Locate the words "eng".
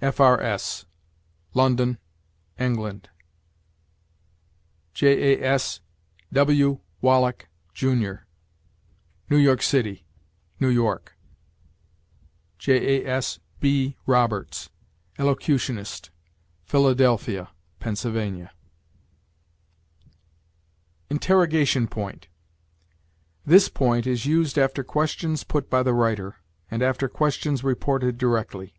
2.58-3.02